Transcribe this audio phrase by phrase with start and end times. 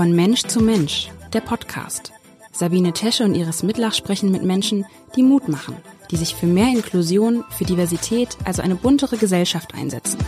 [0.00, 2.10] Von Mensch zu Mensch, der Podcast.
[2.52, 5.76] Sabine Tesche und Iris Mitlach sprechen mit Menschen, die Mut machen,
[6.10, 10.18] die sich für mehr Inklusion, für Diversität, also eine buntere Gesellschaft einsetzen.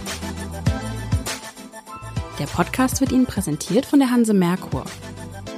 [2.39, 4.85] Der Podcast wird Ihnen präsentiert von der Hanse Merkur.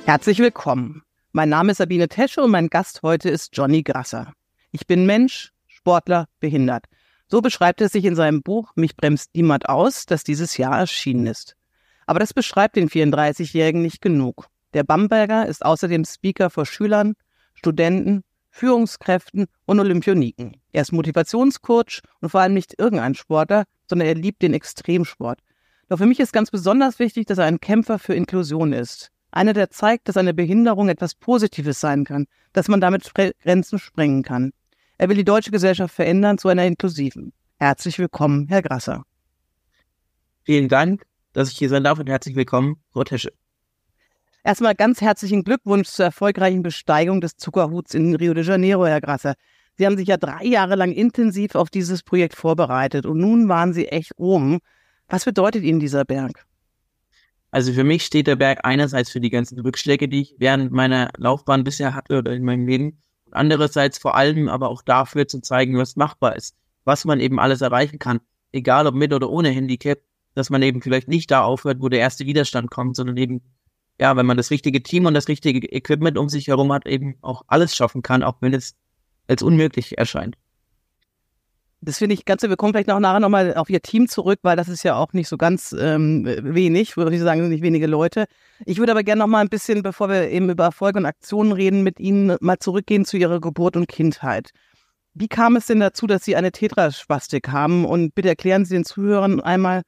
[0.05, 1.03] Herzlich willkommen.
[1.33, 4.33] Mein Name ist Sabine Tesche und mein Gast heute ist Johnny Grasser.
[4.71, 6.85] Ich bin Mensch, Sportler, behindert.
[7.27, 11.27] So beschreibt er sich in seinem Buch Mich bremst niemand aus, das dieses Jahr erschienen
[11.27, 11.57] ist.
[12.07, 14.47] Aber das beschreibt den 34-Jährigen nicht genug.
[14.75, 17.15] Der Bamberger ist außerdem Speaker vor Schülern,
[17.55, 20.57] Studenten, Führungskräften und Olympioniken.
[20.73, 25.41] Er ist Motivationscoach und vor allem nicht irgendein Sportler, sondern er liebt den Extremsport.
[25.89, 29.11] Doch für mich ist ganz besonders wichtig, dass er ein Kämpfer für Inklusion ist.
[29.31, 33.13] Einer, der zeigt, dass eine Behinderung etwas Positives sein kann, dass man damit
[33.43, 34.53] Grenzen sprengen kann.
[34.99, 37.33] Er will die deutsche Gesellschaft verändern zu einer inklusiven.
[37.59, 39.03] Herzlich willkommen, Herr Grasser.
[40.45, 41.05] Vielen Dank,
[41.35, 43.33] dass ich hier sein darf und herzlich willkommen, Frau Tesche.
[44.43, 49.35] Erstmal ganz herzlichen Glückwunsch zur erfolgreichen Besteigung des Zuckerhuts in Rio de Janeiro, Herr Grasser.
[49.77, 53.73] Sie haben sich ja drei Jahre lang intensiv auf dieses Projekt vorbereitet und nun waren
[53.73, 54.61] Sie echt oben.
[55.09, 56.47] Was bedeutet Ihnen dieser Berg?
[57.51, 61.11] Also für mich steht der Berg einerseits für die ganzen Rückschläge, die ich während meiner
[61.17, 62.99] Laufbahn bisher hatte oder in meinem Leben
[63.35, 67.61] andererseits vor allem aber auch dafür zu zeigen, was machbar ist, was man eben alles
[67.61, 68.21] erreichen kann,
[68.53, 69.99] egal ob mit oder ohne Handicap,
[70.35, 73.43] dass man eben vielleicht nicht da aufhört, wo der erste Widerstand kommt, sondern eben,
[74.01, 77.17] ja, wenn man das richtige Team und das richtige Equipment um sich herum hat, eben
[77.23, 78.75] auch alles schaffen kann, auch wenn es
[79.29, 80.37] als unmöglich erscheint.
[81.81, 84.57] Das finde ich ganz, wir kommen vielleicht noch nachher nochmal auf Ihr Team zurück, weil
[84.57, 88.25] das ist ja auch nicht so ganz ähm, wenig, würde ich sagen, nicht wenige Leute.
[88.65, 91.53] Ich würde aber gerne noch mal ein bisschen, bevor wir eben über Erfolge und Aktionen
[91.53, 94.51] reden, mit Ihnen mal zurückgehen zu Ihrer Geburt und Kindheit.
[95.13, 97.85] Wie kam es denn dazu, dass Sie eine Tetraspastik haben?
[97.85, 99.83] Und bitte erklären Sie den Zuhörern einmal,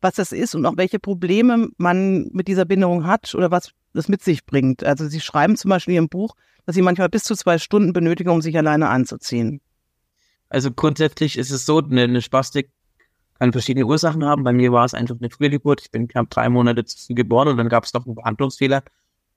[0.00, 4.08] was das ist und auch welche Probleme man mit dieser Behinderung hat oder was das
[4.08, 4.84] mit sich bringt.
[4.84, 6.36] Also Sie schreiben zum Beispiel in Ihrem Buch,
[6.66, 9.60] dass Sie manchmal bis zu zwei Stunden benötigen, um sich alleine anzuziehen.
[10.48, 12.70] Also grundsätzlich ist es so, eine, eine Spastik
[13.40, 14.44] kann verschiedene Ursachen haben.
[14.44, 15.80] Bei mir war es einfach eine Frühgeburt.
[15.80, 18.82] Ich bin knapp drei Monate zu früh geboren und dann gab es noch einen Behandlungsfehler.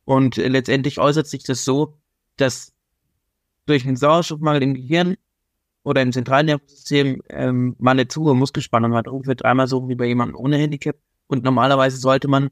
[0.04, 1.98] Und äh, letztendlich äußert sich das so,
[2.36, 2.74] dass
[3.66, 5.16] durch einen Sauerstoffmangel im Gehirn
[5.84, 10.06] oder im Zentralnervensystem ähm, man eine zu hohe Muskelspannung hat, ungefähr dreimal so wie bei
[10.06, 10.96] jemandem ohne Handicap.
[11.28, 12.50] Und normalerweise sollte man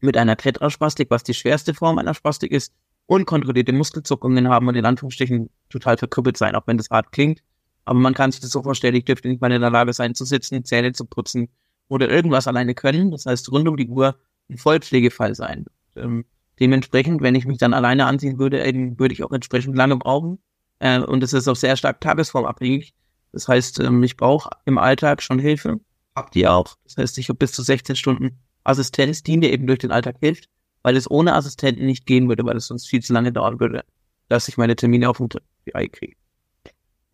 [0.00, 2.72] mit einer Tetraspastik, was die schwerste Form einer Spastik ist,
[3.06, 7.42] unkontrollierte Muskelzuckungen haben und in Anführungsstrichen total verkrüppelt sein, auch wenn das hart klingt.
[7.84, 10.14] Aber man kann sich das so vorstellen, ich dürfte nicht mal in der Lage sein
[10.14, 11.48] zu sitzen, Zähne zu putzen
[11.88, 13.10] oder irgendwas alleine können.
[13.10, 14.16] Das heißt, rund um die Uhr
[14.50, 15.64] ein Vollpflegefall sein.
[15.96, 16.26] Ähm,
[16.60, 20.38] dementsprechend, wenn ich mich dann alleine anziehen würde, eben, würde ich auch entsprechend lange brauchen.
[20.78, 22.94] Äh, und es ist auch sehr stark tagesformabhängig.
[23.32, 25.80] Das heißt, ähm, ich brauche im Alltag schon Hilfe.
[26.14, 26.76] Habt ihr auch.
[26.84, 30.16] Das heißt, ich habe bis zu 16 Stunden Assistenz, die mir eben durch den Alltag
[30.20, 30.48] hilft,
[30.82, 33.84] weil es ohne Assistenten nicht gehen würde, weil es sonst viel zu lange dauern würde,
[34.28, 35.28] dass ich meine Termine auf dem
[35.72, 36.16] Ei kriege.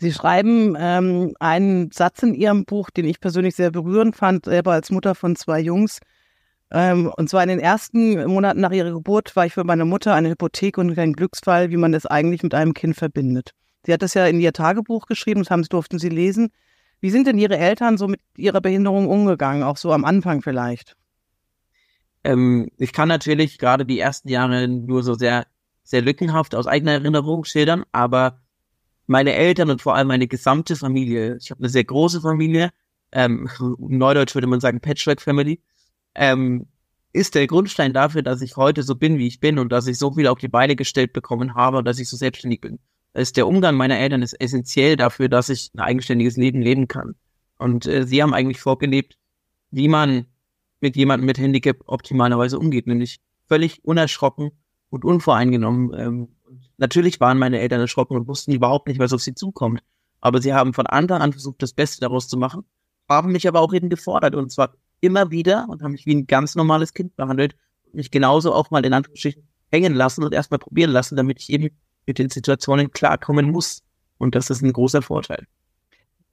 [0.01, 4.73] Sie schreiben ähm, einen Satz in Ihrem Buch, den ich persönlich sehr berührend fand, selber
[4.73, 6.01] als Mutter von zwei Jungs.
[6.71, 10.15] Ähm, und zwar in den ersten Monaten nach ihrer Geburt war ich für meine Mutter
[10.15, 13.53] eine Hypothek und kein Glücksfall, wie man das eigentlich mit einem Kind verbindet.
[13.85, 16.51] Sie hat das ja in ihr Tagebuch geschrieben, das haben durften Sie lesen.
[17.01, 20.97] Wie sind denn Ihre Eltern so mit ihrer Behinderung umgegangen, auch so am Anfang vielleicht?
[22.25, 25.47] Ähm, ich kann natürlich gerade die ersten Jahre nur so sehr,
[25.83, 28.41] sehr lückenhaft aus eigener Erinnerung schildern, aber
[29.07, 32.71] meine Eltern und vor allem meine gesamte Familie, ich habe eine sehr große Familie,
[33.13, 33.49] ähm,
[33.79, 35.61] Neudeutsch würde man sagen Patchwork Family,
[36.15, 36.67] ähm,
[37.13, 39.99] ist der Grundstein dafür, dass ich heute so bin, wie ich bin und dass ich
[39.99, 42.79] so viel auf die Beine gestellt bekommen habe und dass ich so selbstständig bin.
[43.13, 47.15] Ist der Umgang meiner Eltern ist essentiell dafür, dass ich ein eigenständiges Leben leben kann.
[47.59, 49.17] Und äh, sie haben eigentlich vorgelebt,
[49.71, 50.27] wie man
[50.81, 54.51] mit jemandem mit Handicap optimalerweise umgeht, nämlich völlig unerschrocken
[54.91, 56.29] und unvoreingenommen ähm,
[56.77, 59.81] Natürlich waren meine Eltern erschrocken und wussten überhaupt nicht, was auf sie zukommt.
[60.21, 62.65] Aber sie haben von Anfang an versucht, das Beste daraus zu machen,
[63.09, 66.27] haben mich aber auch eben gefordert und zwar immer wieder und haben mich wie ein
[66.27, 67.57] ganz normales Kind behandelt
[67.87, 71.51] und mich genauso auch mal in Anführungsstrichen hängen lassen und erstmal probieren lassen, damit ich
[71.51, 71.71] eben
[72.07, 73.83] mit den Situationen klarkommen muss.
[74.19, 75.47] Und das ist ein großer Vorteil.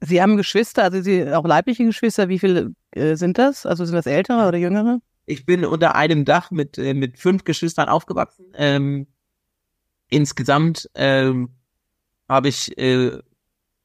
[0.00, 2.28] Sie haben Geschwister, also Sie auch leibliche Geschwister.
[2.28, 3.66] Wie viele äh, sind das?
[3.66, 4.98] Also sind das ältere oder jüngere?
[5.26, 8.46] Ich bin unter einem Dach mit, äh, mit fünf Geschwistern aufgewachsen.
[8.54, 9.06] Ähm,
[10.08, 11.50] insgesamt ähm,
[12.28, 13.18] habe ich, äh,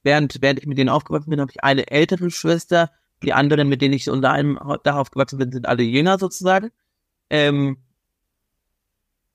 [0.04, 2.92] während, während ich mit denen aufgewachsen bin, habe ich eine ältere Schwester.
[3.24, 6.72] Die anderen, mit denen ich unter einem Dach aufgewachsen bin, sind alle jünger sozusagen.
[7.30, 7.78] Ähm,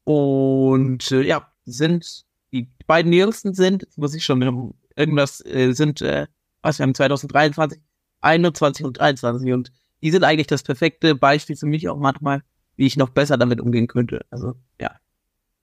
[0.05, 6.27] und äh, ja, sind die beiden jüngsten sind, muss ich schon irgendwas, äh, sind, äh,
[6.61, 7.81] was wir haben 2023,
[8.21, 12.43] 21 und 23 und die sind eigentlich das perfekte Beispiel für mich auch manchmal,
[12.77, 14.25] wie ich noch besser damit umgehen könnte.
[14.31, 14.97] Also, ja.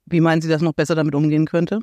[0.05, 1.79] Wie meinen Sie, dass noch besser damit umgehen könnte?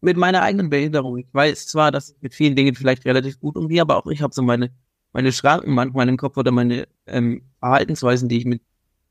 [0.00, 1.18] Mit meiner eigenen Behinderung.
[1.18, 4.22] Ich weiß zwar, dass ich mit vielen Dingen vielleicht relativ gut umgehe, aber auch ich
[4.22, 4.70] habe so meine,
[5.14, 8.60] meine Schranken manchmal im Kopf oder meine ähm, Verhaltensweisen, die ich mit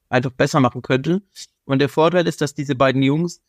[0.09, 1.23] einfach besser machen könnte.
[1.65, 3.41] Und der Vorteil ist, dass diese beiden Jungs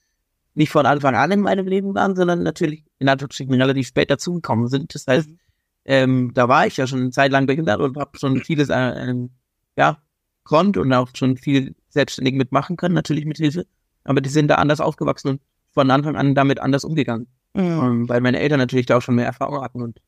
[0.54, 4.68] nicht von Anfang an in meinem Leben waren, sondern natürlich in Anführungsstrichen relativ spät dazugekommen
[4.68, 4.94] sind.
[4.94, 5.38] Das heißt, mhm.
[5.84, 9.10] ähm, da war ich ja schon eine Zeit lang behindert und habe schon vieles äh,
[9.10, 9.30] ähm,
[9.76, 9.98] ja,
[10.44, 13.66] konnte und auch schon viel selbstständig mitmachen können, natürlich mit Hilfe.
[14.04, 15.42] Aber die sind da anders aufgewachsen und
[15.72, 17.26] von Anfang an damit anders umgegangen.
[17.54, 17.62] Mhm.
[17.62, 20.00] Ähm, weil meine Eltern natürlich da auch schon mehr Erfahrung hatten und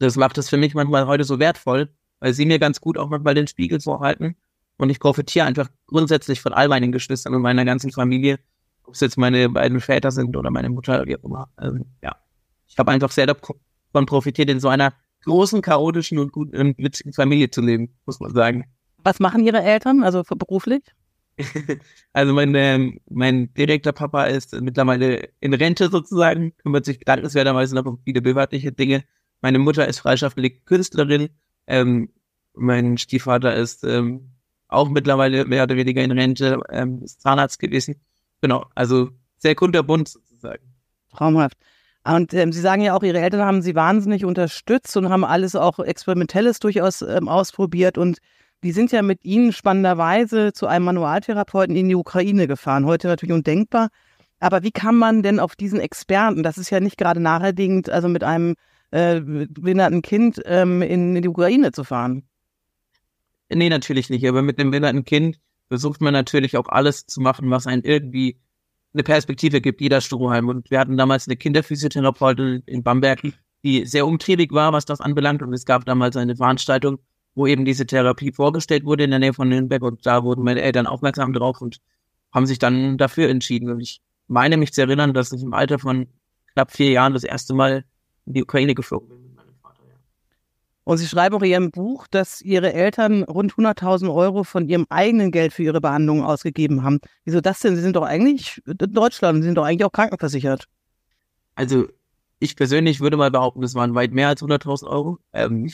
[0.00, 1.88] das macht es für mich manchmal heute so wertvoll,
[2.18, 4.36] weil sie mir ganz gut auch manchmal den Spiegel vorhalten
[4.80, 8.38] und ich profitiere einfach grundsätzlich von all meinen Geschwistern und meiner ganzen Familie,
[8.84, 11.50] ob es jetzt meine beiden Väter sind oder meine Mutter, wie auch immer.
[11.56, 12.16] Also, ja,
[12.66, 14.94] ich habe einfach sehr davon profitiert, in so einer
[15.24, 18.64] großen, chaotischen und guten, witzigen Familie zu leben, muss man sagen.
[19.04, 20.82] Was machen Ihre Eltern, also beruflich?
[22.14, 27.84] also mein, ähm, mein direkter Papa ist mittlerweile in Rente sozusagen, kümmert sich dankenswerterweise noch
[27.84, 29.04] um viele behördliche Dinge.
[29.40, 31.30] Meine Mutter ist freischaffende Künstlerin.
[31.66, 32.10] Ähm,
[32.54, 34.32] mein Stiefvater ist ähm,
[34.68, 38.00] auch mittlerweile mehr oder weniger in Rente, ähm, ist Zahnarzt gewesen.
[38.40, 40.62] Genau, also sehr kunterbunt sozusagen.
[41.10, 41.56] Traumhaft.
[42.04, 45.54] Und ähm, Sie sagen ja auch, Ihre Eltern haben Sie wahnsinnig unterstützt und haben alles
[45.54, 47.98] auch Experimentelles durchaus ähm, ausprobiert.
[47.98, 48.18] Und
[48.62, 52.86] die sind ja mit Ihnen spannenderweise zu einem Manualtherapeuten in die Ukraine gefahren.
[52.86, 53.88] Heute natürlich undenkbar.
[54.38, 58.08] Aber wie kann man denn auf diesen Experten, das ist ja nicht gerade naheliegend, also
[58.08, 58.54] mit einem
[58.90, 62.24] äh, behinderten Kind ähm, in, in die Ukraine zu fahren?
[63.52, 64.26] Nee, natürlich nicht.
[64.26, 65.38] Aber mit einem behinderten Kind
[65.68, 68.38] versucht man natürlich auch alles zu machen, was einen irgendwie
[68.92, 70.48] eine Perspektive gibt, jeder Strohhalm.
[70.48, 73.20] Und wir hatten damals eine Kinderphysiotherapeutin in Bamberg,
[73.62, 75.42] die sehr umtriebig war, was das anbelangt.
[75.42, 76.98] Und es gab damals eine Veranstaltung,
[77.34, 79.82] wo eben diese Therapie vorgestellt wurde in der Nähe von Nürnberg.
[79.82, 81.80] Und da wurden meine Eltern aufmerksam drauf und
[82.32, 83.70] haben sich dann dafür entschieden.
[83.70, 86.08] Und ich meine mich zu erinnern, dass ich im Alter von
[86.54, 87.84] knapp vier Jahren das erste Mal
[88.30, 89.18] in die Ukraine geflogen bin.
[90.84, 94.86] Und Sie schreiben auch in Ihrem Buch, dass Ihre Eltern rund 100.000 Euro von ihrem
[94.88, 96.98] eigenen Geld für ihre Behandlung ausgegeben haben.
[97.24, 97.76] Wieso das denn?
[97.76, 100.64] Sie sind doch eigentlich in Deutschland, Sie sind doch eigentlich auch krankenversichert.
[101.54, 101.86] Also
[102.40, 105.18] ich persönlich würde mal behaupten, das waren weit mehr als 100.000 Euro.
[105.32, 105.70] Ähm,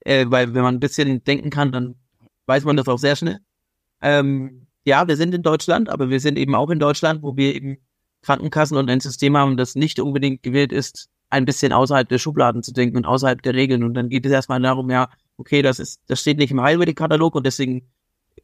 [0.00, 1.96] äh, weil wenn man ein bisschen denken kann, dann
[2.46, 3.38] weiß man das auch sehr schnell.
[4.00, 7.54] Ähm, ja, wir sind in Deutschland, aber wir sind eben auch in Deutschland, wo wir
[7.54, 7.76] eben
[8.22, 12.62] Krankenkassen und ein System haben, das nicht unbedingt gewählt ist, ein bisschen außerhalb der Schubladen
[12.62, 13.82] zu denken und außerhalb der Regeln.
[13.82, 17.34] Und dann geht es erstmal darum, ja, okay, das ist, das steht nicht im Heilmittelkatalog
[17.34, 17.88] und deswegen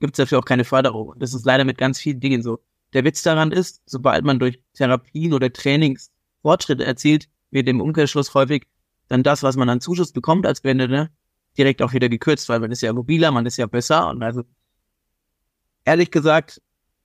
[0.00, 1.08] gibt es dafür auch keine Förderung.
[1.08, 2.61] Und das ist leider mit ganz vielen Dingen so.
[2.93, 6.11] Der Witz daran ist, sobald man durch Therapien oder Trainings
[6.43, 8.67] Fortschritte erzielt, wird im Umkehrschluss häufig
[9.08, 11.11] dann das, was man an Zuschuss bekommt als Behinderte,
[11.56, 14.08] direkt auch wieder gekürzt, weil man ist ja mobiler, man ist ja besser.
[14.08, 14.43] Und also
[15.85, 16.61] ehrlich gesagt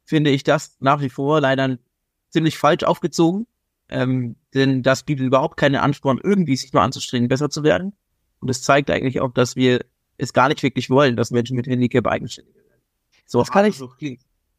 [0.05, 1.77] finde ich das nach wie vor leider
[2.29, 3.45] ziemlich falsch aufgezogen.
[3.89, 7.93] Ähm, denn das bietet überhaupt keinen Ansporn, irgendwie sich nur anzustrengen, besser zu werden.
[8.39, 9.85] Und es zeigt eigentlich auch, dass wir
[10.17, 12.81] es gar nicht wirklich wollen, dass Menschen mit Handicap eigenständig werden.
[13.25, 13.89] So das kann ich, so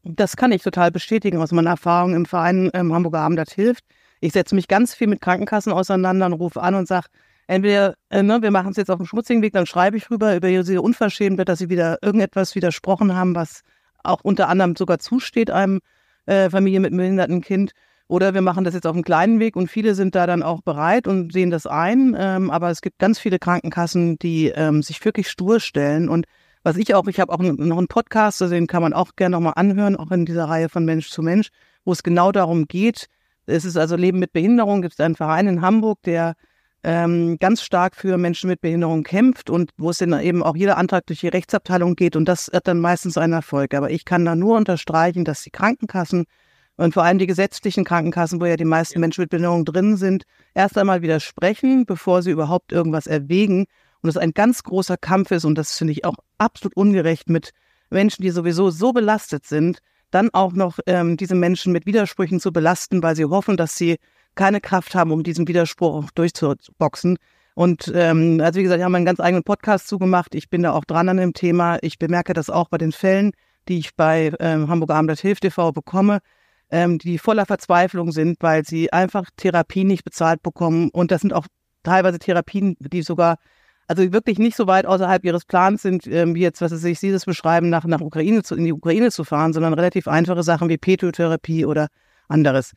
[0.05, 3.85] das kann ich total bestätigen aus meiner Erfahrung im Verein ähm, Hamburger Abend das hilft.
[4.21, 7.09] Ich setze mich ganz viel mit Krankenkassen auseinander und rufe an und sage,
[7.47, 10.35] entweder, äh, ne, wir machen es jetzt auf dem schmutzigen Weg, dann schreibe ich rüber
[10.37, 13.63] über diese Unverschämtheit, dass sie wieder irgendetwas widersprochen haben, was
[14.03, 15.81] auch unter anderem sogar zusteht einem
[16.27, 17.73] äh, Familie mit einem behinderten Kind.
[18.09, 20.63] Oder wir machen das jetzt auf einem kleinen Weg und viele sind da dann auch
[20.63, 22.17] bereit und sehen das ein.
[22.19, 26.09] Ähm, aber es gibt ganz viele Krankenkassen, die ähm, sich wirklich stur stellen.
[26.09, 26.25] Und
[26.63, 29.37] was ich auch, ich habe auch noch einen Podcast, also den kann man auch gerne
[29.37, 31.51] nochmal anhören, auch in dieser Reihe von Mensch zu Mensch,
[31.85, 33.07] wo es genau darum geht.
[33.45, 34.81] Es ist also Leben mit Behinderung.
[34.81, 36.35] Gibt es einen Verein in Hamburg, der
[36.85, 40.79] ähm, ganz stark für Menschen mit Behinderung kämpft und wo es dann eben auch jeder
[40.79, 43.75] Antrag durch die Rechtsabteilung geht und das hat dann meistens einen Erfolg.
[43.75, 46.25] Aber ich kann da nur unterstreichen, dass die Krankenkassen
[46.79, 50.23] und vor allem die gesetzlichen Krankenkassen, wo ja die meisten Menschen mit Behinderung drin sind,
[50.55, 53.67] erst einmal widersprechen, bevor sie überhaupt irgendwas erwägen.
[54.01, 57.51] Und es ein ganz großer Kampf ist, und das finde ich auch absolut ungerecht mit
[57.91, 59.81] Menschen, die sowieso so belastet sind,
[60.13, 63.97] dann auch noch ähm, diese Menschen mit Widersprüchen zu belasten, weil sie hoffen, dass sie
[64.37, 67.19] keine Kraft haben, um diesen Widerspruch durchzuboxen.
[67.55, 70.37] Und ähm, also wie gesagt, wir haben einen ganz eigenen Podcast zugemacht.
[70.37, 71.79] Ich bin da auch dran an dem Thema.
[71.83, 73.33] Ich bemerke das auch bei den Fällen,
[73.69, 76.21] die ich bei ähm, Hamburger Abend Hilf TV bekomme
[76.71, 80.91] ähm, die voller Verzweiflung sind, weil sie einfach Therapien nicht bezahlt bekommen.
[80.91, 81.47] Und das sind auch
[81.83, 83.37] teilweise Therapien, die sogar
[83.89, 87.01] also wirklich nicht so weit außerhalb ihres Plans sind, ähm, wie jetzt, was sie sich
[87.01, 90.69] dieses beschreiben, nach, nach Ukraine zu, in die Ukraine zu fahren, sondern relativ einfache Sachen
[90.69, 91.89] wie Petotherapie oder
[92.29, 92.73] anderes.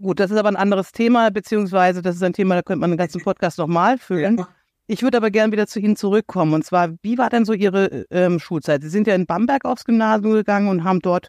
[0.00, 2.90] Gut, das ist aber ein anderes Thema, beziehungsweise das ist ein Thema, da könnte man
[2.90, 4.44] einen ganzen Podcast nochmal füllen.
[4.86, 6.54] Ich würde aber gerne wieder zu Ihnen zurückkommen.
[6.54, 8.82] Und zwar, wie war denn so Ihre ähm, Schulzeit?
[8.82, 11.28] Sie sind ja in Bamberg aufs Gymnasium gegangen und haben dort,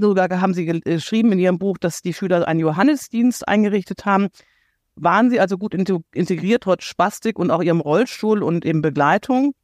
[0.00, 4.28] sogar haben Sie geschrieben in Ihrem Buch, dass die Schüler einen Johannesdienst eingerichtet haben.
[4.96, 9.54] Waren Sie also gut integriert, trotz Spastik und auch Ihrem Rollstuhl und eben Begleitung?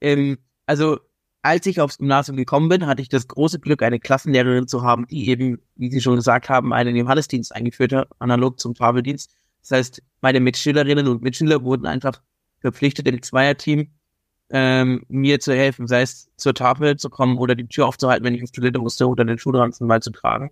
[0.00, 0.98] Ähm, also
[1.42, 5.06] als ich aufs Gymnasium gekommen bin, hatte ich das große Glück, eine Klassenlehrerin zu haben,
[5.08, 9.34] die eben, wie Sie schon gesagt haben, einen Johannesdienst eingeführt hat, analog zum Fabeldienst.
[9.62, 12.22] Das heißt, meine Mitschülerinnen und Mitschüler wurden einfach
[12.60, 13.90] verpflichtet, im Zweierteam
[14.52, 18.34] ähm, mir zu helfen, sei es zur Tafel zu kommen oder die Tür aufzuhalten, wenn
[18.34, 20.50] ich auf Toilette musste oder den Schulranzen mal zu tragen.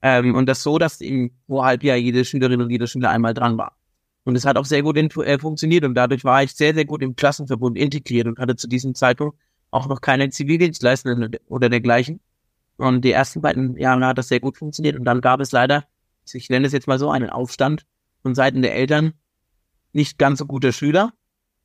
[0.00, 3.76] Ähm, und das so, dass im Vorhalbjahr jede Schülerin und jeder Schüler einmal dran war.
[4.24, 7.02] Und es hat auch sehr gut äh, funktioniert und dadurch war ich sehr, sehr gut
[7.02, 9.36] im Klassenverbund integriert und hatte zu diesem Zeitpunkt
[9.70, 12.20] auch noch keine Zivildienstleistenden oder dergleichen.
[12.78, 15.84] Und die ersten beiden Jahre hat das sehr gut funktioniert und dann gab es leider,
[16.32, 17.84] ich nenne es jetzt mal so, einen Aufstand
[18.22, 19.12] von Seiten der Eltern
[19.92, 21.12] nicht ganz so gute Schüler,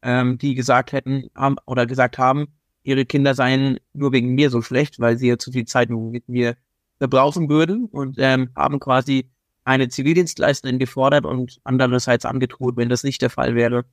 [0.01, 2.47] ähm, die gesagt hätten haben, oder gesagt haben,
[2.83, 6.29] ihre Kinder seien nur wegen mir so schlecht, weil sie ja zu viel Zeit mit
[6.29, 6.55] mir
[6.97, 9.29] verbrauchen würden und ähm, haben quasi
[9.63, 13.83] eine Zivildienstleisterin gefordert und andererseits angedroht, wenn das nicht der Fall wäre,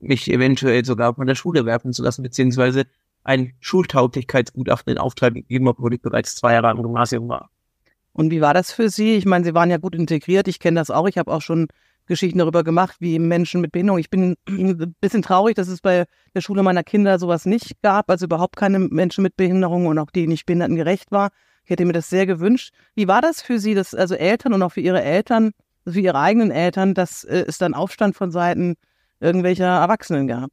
[0.00, 2.84] mich eventuell sogar von der Schule werfen zu lassen, beziehungsweise
[3.22, 7.50] ein Schultauglichkeitsgutachten in Auftrag gegeben, obwohl ich bereits zwei Jahre am Gymnasium war.
[8.12, 9.14] Und wie war das für Sie?
[9.14, 10.46] Ich meine, Sie waren ja gut integriert.
[10.46, 11.08] Ich kenne das auch.
[11.08, 11.68] Ich habe auch schon
[12.06, 13.98] Geschichten darüber gemacht, wie Menschen mit Behinderung.
[13.98, 18.10] Ich bin ein bisschen traurig, dass es bei der Schule meiner Kinder sowas nicht gab,
[18.10, 21.30] also überhaupt keine Menschen mit Behinderung und auch die nicht behindertengerecht war.
[21.64, 22.74] Ich hätte mir das sehr gewünscht.
[22.94, 25.52] Wie war das für Sie, dass also Eltern und auch für Ihre Eltern,
[25.84, 28.74] also für Ihre eigenen Eltern, dass äh, es dann Aufstand von Seiten
[29.20, 30.50] irgendwelcher Erwachsenen gab?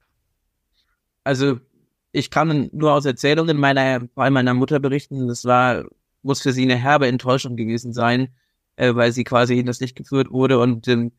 [1.24, 1.60] Also
[2.14, 5.84] ich kann nur aus Erzählungen meiner, vor meiner Mutter berichten, das war,
[6.24, 8.30] muss für sie eine herbe Enttäuschung gewesen sein,
[8.78, 10.60] äh, weil sie quasi in das Licht geführt wurde.
[10.60, 11.12] Und ähm,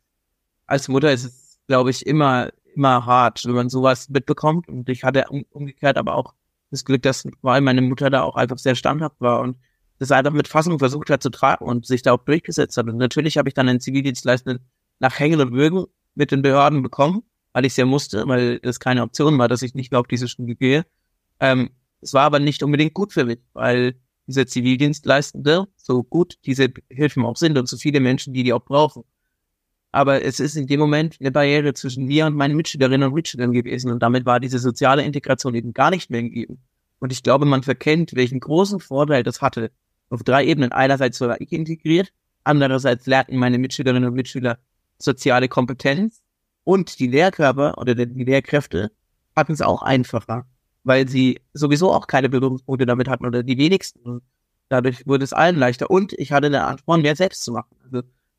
[0.72, 4.68] als Mutter ist es, glaube ich, immer, immer hart, wenn man sowas mitbekommt.
[4.68, 6.34] Und ich hatte um, umgekehrt aber auch
[6.70, 9.58] das Glück, dass allem meine Mutter da auch einfach sehr standhaft war und
[9.98, 12.86] das einfach mit Fassung versucht hat zu tragen und sich da auch durchgesetzt hat.
[12.86, 14.66] Und natürlich habe ich dann einen Zivildienstleistenden
[14.98, 18.80] nach Hängen und Würgen mit den Behörden bekommen weil ich es ja musste, weil es
[18.80, 20.86] keine Option war, dass ich nicht mehr auf diese Schule gehe.
[21.40, 26.68] Ähm, es war aber nicht unbedingt gut für mich, weil dieser Zivildienstleistende, so gut diese
[26.88, 29.04] Hilfen auch sind und so viele Menschen, die die auch brauchen.
[29.92, 33.52] Aber es ist in dem Moment eine Barriere zwischen mir und meinen Mitschülerinnen und Mitschülern
[33.52, 36.62] gewesen und damit war diese soziale Integration eben gar nicht mehr gegeben.
[36.98, 39.70] Und ich glaube, man verkennt, welchen großen Vorteil das hatte.
[40.08, 40.72] Auf drei Ebenen.
[40.72, 42.12] Einerseits war ich integriert,
[42.44, 44.58] andererseits lernten meine Mitschülerinnen und Mitschüler
[44.98, 46.22] soziale Kompetenz
[46.64, 48.92] und die Lehrkörper oder die Lehrkräfte
[49.36, 50.46] hatten es auch einfacher,
[50.84, 54.20] weil sie sowieso auch keine Berührungspunkte damit hatten oder die wenigsten.
[54.68, 55.90] Dadurch wurde es allen leichter.
[55.90, 57.76] Und ich hatte eine Ansporn, mehr selbst zu machen.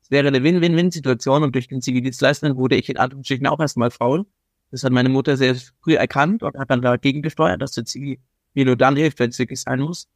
[0.04, 4.26] Es wäre eine Win-Win-Win-Situation und durch den Zivildienstleister wurde ich in Anführungsstrichen auch erstmal faul.
[4.70, 8.18] Das hat meine Mutter sehr früh erkannt und hat dann dagegen gesteuert, dass der Zivil
[8.52, 10.06] mir nur dann hilft, wenn es wirklich sein muss.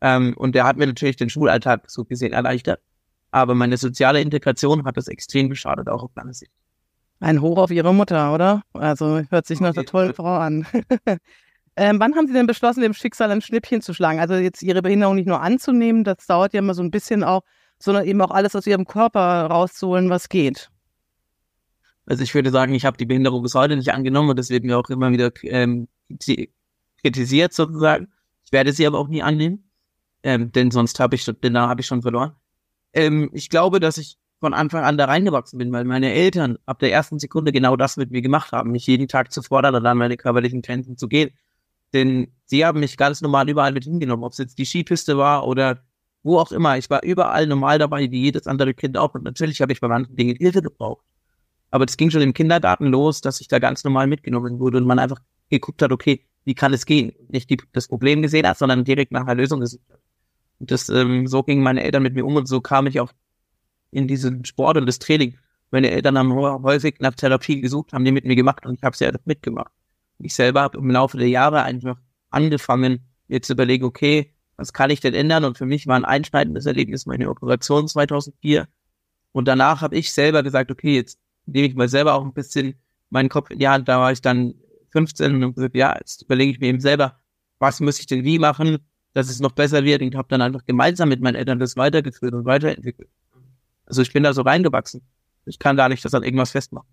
[0.00, 2.80] Ähm, und der hat mir natürlich den Schulalltag so gesehen erleichtert.
[3.30, 6.50] Aber meine soziale Integration hat das extrem geschadet, auch auf lange Sicht.
[7.20, 8.62] Ein Hoch auf Ihre Mutter, oder?
[8.72, 10.66] Also hört sich nach einer tollen Frau an.
[11.76, 14.18] ähm, wann haben Sie denn beschlossen, dem Schicksal ein Schnippchen zu schlagen?
[14.18, 17.42] Also jetzt Ihre Behinderung nicht nur anzunehmen, das dauert ja immer so ein bisschen auch,
[17.78, 20.70] sondern eben auch alles aus Ihrem Körper rauszuholen, was geht.
[22.06, 24.88] Also ich würde sagen, ich habe die Behinderung bis heute nicht angenommen und mir auch
[24.90, 25.88] immer wieder ähm,
[27.02, 28.08] kritisiert sozusagen.
[28.44, 29.68] Ich werde sie aber auch nie annehmen,
[30.22, 32.32] ähm, denn sonst habe ich, denn ich schon verloren.
[32.92, 36.78] Ähm, ich glaube, dass ich von Anfang an da reingewachsen bin, weil meine Eltern ab
[36.78, 39.86] der ersten Sekunde genau das mit mir gemacht haben, mich jeden Tag zu fordern und
[39.86, 41.30] an meine körperlichen Grenzen zu gehen.
[41.92, 45.46] Denn sie haben mich ganz normal überall mit hingenommen, ob es jetzt die Skipiste war
[45.46, 45.82] oder
[46.26, 46.76] wo auch immer.
[46.76, 49.14] Ich war überall normal dabei, wie jedes andere Kind auch.
[49.14, 51.04] Und natürlich habe ich bei manchen Dingen Hilfe gebraucht.
[51.70, 54.86] Aber das ging schon im Kindergarten los, dass ich da ganz normal mitgenommen wurde und
[54.86, 57.12] man einfach geguckt hat, okay, wie kann es gehen?
[57.28, 60.00] Nicht die, das Problem gesehen hat, sondern direkt nach einer Lösung gesucht hat.
[60.58, 63.12] Und das, ähm, so gingen meine Eltern mit mir um und so kam ich auch
[63.90, 65.36] in diesen Sport und das Training.
[65.70, 68.96] Meine Eltern haben häufig nach Therapie gesucht, haben die mit mir gemacht und ich habe
[68.96, 69.72] sie halt mitgemacht.
[70.18, 71.98] Ich selber habe im Laufe der Jahre einfach
[72.30, 75.44] angefangen, mir zu überlegen, okay, was kann ich denn ändern?
[75.44, 78.66] Und für mich war ein einschneidendes Erlebnis meine Operation 2004.
[79.32, 82.74] Und danach habe ich selber gesagt, okay, jetzt nehme ich mal selber auch ein bisschen
[83.10, 83.88] meinen Kopf in die Hand.
[83.88, 84.54] Da war ich dann
[84.90, 87.20] 15 und gesagt, ja, jetzt überlege ich mir eben selber,
[87.58, 88.78] was muss ich denn wie machen,
[89.12, 90.02] dass es noch besser wird.
[90.02, 93.10] Und habe dann einfach gemeinsam mit meinen Eltern das weitergeführt und weiterentwickelt.
[93.84, 95.02] Also ich bin da so reingewachsen.
[95.44, 96.88] Ich kann da nicht das an irgendwas festmachen.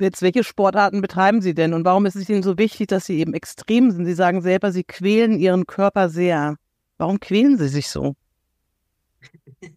[0.00, 3.18] Jetzt, welche Sportarten betreiben Sie denn und warum ist es Ihnen so wichtig, dass Sie
[3.18, 4.06] eben extrem sind?
[4.06, 6.56] Sie sagen selber, Sie quälen Ihren Körper sehr.
[6.98, 8.16] Warum quälen Sie sich so?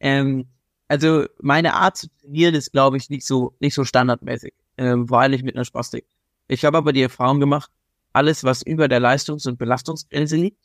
[0.00, 0.46] ähm,
[0.88, 4.52] also meine Art zu trainieren ist, glaube ich, nicht so nicht so standardmäßig.
[4.76, 6.06] ähm, war eigentlich mit einer Spastik.
[6.48, 7.70] Ich habe aber die Erfahrung gemacht,
[8.12, 10.58] alles, was über der Leistungs- und Belastungsgrenze liegt,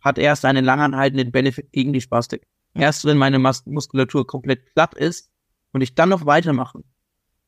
[0.00, 2.46] hat erst einen langanhaltenden Benefit gegen die Spastik.
[2.74, 5.30] Erst wenn meine Mus Muskulatur komplett platt ist
[5.72, 6.82] und ich dann noch weitermache,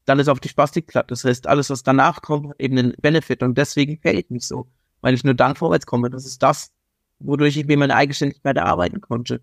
[0.04, 1.11] dann ist auch die Spastik platt.
[1.11, 4.68] Das heißt, alles, was danach kommt, hat eben einen Benefit und deswegen fällt mich so,
[5.00, 6.11] weil ich nur dann vorwärts komme.
[6.11, 6.73] Das ist das,
[7.21, 9.40] wodurch ich mir meine Eigenständigkeit erarbeiten konnte.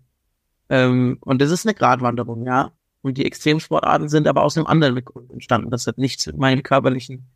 [0.68, 2.72] Ähm, und das ist eine Gratwanderung, ja.
[3.02, 5.70] Und die Extremsportarten sind aber aus einem anderen Grund entstanden.
[5.70, 7.26] Das hat nichts mit meinem körperlichen,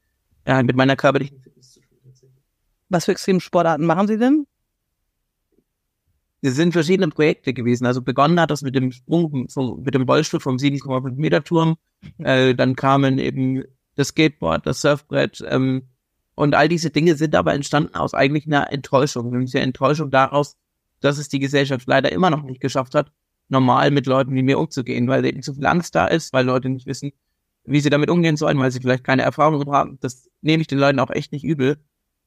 [0.44, 1.88] äh, mit meiner körperlichen Fitness zu tun.
[2.90, 4.46] Was für Extremsportarten machen Sie denn?
[6.46, 7.86] Es sind verschiedene Projekte gewesen.
[7.86, 11.76] Also begonnen hat das mit dem Sprung vom, mit dem Rollstuhl vom 7,5 Meter Turm.
[12.18, 15.42] Äh, dann kamen eben das Skateboard, das Surfbrett.
[15.48, 15.88] Ähm,
[16.34, 19.30] und all diese Dinge sind aber entstanden aus eigentlich einer Enttäuschung.
[19.30, 20.58] Nämlich der Enttäuschung daraus,
[21.00, 23.10] dass es die Gesellschaft leider immer noch nicht geschafft hat,
[23.48, 26.68] normal mit Leuten wie mir umzugehen, weil eben zu viel Angst da ist, weil Leute
[26.68, 27.12] nicht wissen,
[27.64, 29.96] wie sie damit umgehen sollen, weil sie vielleicht keine Erfahrung haben.
[30.02, 31.78] Das nehme ich den Leuten auch echt nicht übel.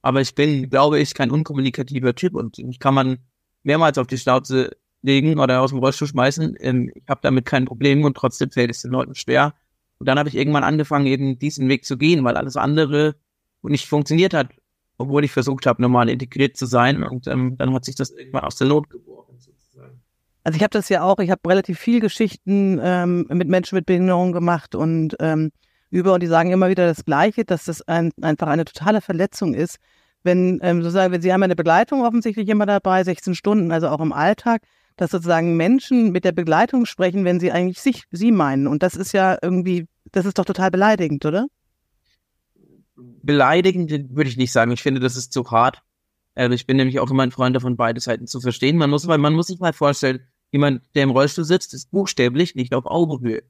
[0.01, 3.19] Aber ich bin, glaube ich, kein unkommunikativer Typ und mich kann man
[3.67, 4.71] mehrmals auf die Schnauze
[5.03, 6.55] legen oder aus dem Rollstuhl schmeißen.
[6.59, 9.53] Ähm, ich habe damit kein Problem und trotzdem fällt es den Leuten schwer.
[10.00, 13.15] Und dann habe ich irgendwann angefangen, eben diesen Weg zu gehen, weil alles andere
[13.63, 14.51] nicht funktioniert hat,
[14.97, 17.03] obwohl ich versucht habe, normal integriert zu sein.
[17.03, 18.88] Und ähm, dann hat sich das irgendwann aus der Not
[19.39, 20.01] sozusagen.
[20.43, 23.86] Also ich habe das ja auch, ich habe relativ viel Geschichten ähm, mit Menschen mit
[23.86, 25.51] Behinderung gemacht und ähm,
[25.89, 29.53] über und die sagen immer wieder das Gleiche, dass das ein, einfach eine totale Verletzung
[29.53, 29.77] ist,
[30.27, 34.13] wenn ähm, sozusagen, Sie haben eine Begleitung offensichtlich immer dabei, 16 Stunden, also auch im
[34.13, 34.62] Alltag,
[34.96, 38.67] dass sozusagen Menschen mit der Begleitung sprechen, wenn sie eigentlich sich, sie meinen.
[38.67, 41.48] Und das ist ja irgendwie, das ist doch total beleidigend, oder?
[42.96, 44.72] Beleidigend würde ich nicht sagen.
[44.72, 45.81] Ich finde, das ist zu hart.
[46.36, 48.77] Also ich bin nämlich auch immer ein Freund davon, beide Seiten zu verstehen.
[48.77, 50.19] Man muss, weil man muss sich mal vorstellen,
[50.51, 53.43] jemand, der im Rollstuhl sitzt, ist buchstäblich nicht auf Augenhöhe.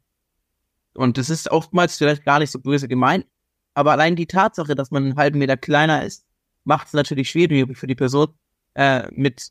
[0.93, 3.25] Und das ist oftmals vielleicht gar nicht so böse gemeint,
[3.73, 6.25] aber allein die Tatsache, dass man einen halben Meter kleiner ist,
[6.67, 8.27] macht es natürlich schwierig für die Person,
[8.75, 9.49] äh, mit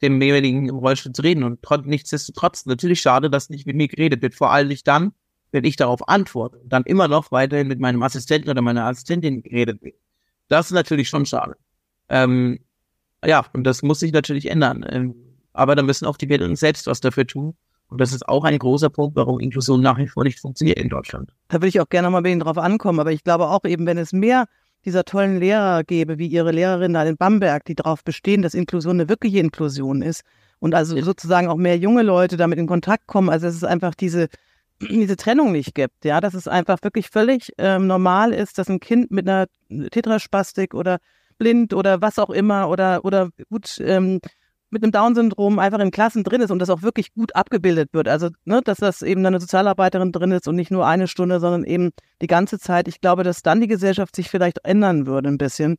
[0.00, 1.44] dem jeweiligen im Rollstuhl zu reden.
[1.44, 4.34] Und trotz, nichtsdestotrotz natürlich schade, dass nicht mit mir geredet wird.
[4.34, 5.12] Vor allem nicht dann,
[5.50, 9.42] wenn ich darauf antworte und dann immer noch weiterhin mit meinem Assistenten oder meiner Assistentin
[9.42, 9.96] geredet wird.
[10.48, 11.56] Das ist natürlich schon schade.
[12.08, 12.60] Ähm,
[13.24, 14.84] ja, und das muss sich natürlich ändern.
[14.88, 15.14] Ähm,
[15.52, 17.54] aber da müssen auch die Wähler selbst was dafür tun.
[17.88, 20.88] Und das ist auch ein großer Punkt, warum Inklusion nach wie vor nicht funktioniert in
[20.88, 21.30] Deutschland.
[21.48, 22.98] Da würde ich auch gerne mal bei Ihnen drauf ankommen.
[23.00, 24.46] Aber ich glaube auch eben, wenn es mehr
[24.84, 29.00] dieser tollen Lehrer gebe, wie Ihre Lehrerin da in Bamberg, die darauf bestehen, dass Inklusion
[29.00, 30.22] eine wirkliche Inklusion ist
[30.58, 33.94] und also sozusagen auch mehr junge Leute damit in Kontakt kommen, also dass es einfach
[33.94, 34.28] diese,
[34.80, 38.80] diese Trennung nicht gibt, ja, dass es einfach wirklich völlig ähm, normal ist, dass ein
[38.80, 39.46] Kind mit einer
[39.90, 40.98] Tetraspastik oder
[41.38, 44.20] blind oder was auch immer oder, oder gut, ähm,
[44.72, 48.08] mit einem Down-Syndrom einfach in Klassen drin ist und das auch wirklich gut abgebildet wird.
[48.08, 51.64] Also, ne, dass das eben eine Sozialarbeiterin drin ist und nicht nur eine Stunde, sondern
[51.64, 52.88] eben die ganze Zeit.
[52.88, 55.76] Ich glaube, dass dann die Gesellschaft sich vielleicht ändern würde ein bisschen.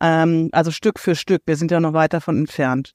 [0.00, 1.42] Ähm, also Stück für Stück.
[1.46, 2.92] Wir sind ja noch weit davon entfernt.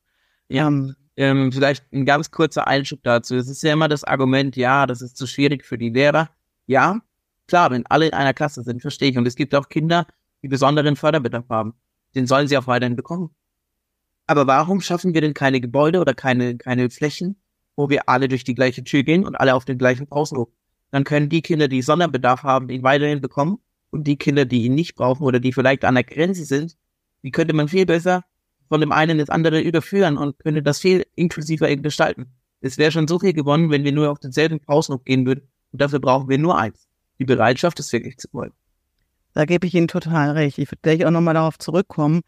[0.50, 0.68] Ja.
[0.68, 3.36] Ähm, ähm, vielleicht ein ganz kurzer Einschub dazu.
[3.36, 6.30] Es ist ja immer das Argument, ja, das ist zu schwierig für die Lehrer.
[6.66, 7.00] Ja,
[7.48, 9.18] klar, wenn alle in einer Klasse sind, verstehe ich.
[9.18, 10.06] Und es gibt auch Kinder,
[10.44, 11.74] die besonderen Förderbedarf haben.
[12.16, 13.32] Den sollen sie auch weiterhin bekommen.
[14.30, 17.42] Aber warum schaffen wir denn keine Gebäude oder keine, keine Flächen,
[17.76, 20.50] wo wir alle durch die gleiche Tür gehen und alle auf den gleichen Pausenhof?
[20.92, 23.58] Dann können die Kinder, die Sonderbedarf haben, ihn weiterhin bekommen
[23.90, 26.78] und die Kinder, die ihn nicht brauchen oder die vielleicht an der Grenze sind,
[27.24, 28.24] die könnte man viel besser
[28.68, 32.28] von dem einen ins andere überführen und könnte das viel inklusiver gestalten.
[32.62, 35.82] Es wäre schon so viel gewonnen, wenn wir nur auf denselben Pausenhof gehen würden und
[35.82, 36.88] dafür brauchen wir nur eins.
[37.18, 38.52] Die Bereitschaft, es wirklich zu wollen.
[39.34, 40.60] Da gebe ich Ihnen total recht.
[40.60, 42.22] Ich würde gleich auch nochmal darauf zurückkommen.